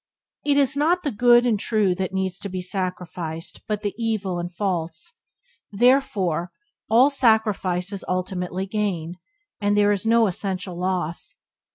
[0.43, 4.39] It is not the good and true that needs to be sacrificed but the evil
[4.39, 5.13] and false;
[5.71, 6.51] therefore
[6.89, 9.19] all sacrifice is ultimately gain,
[9.59, 11.35] and there is no essential loss.